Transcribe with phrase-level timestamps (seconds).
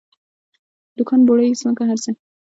[0.97, 2.11] دوکان بوړۍ ځمکې هر څه.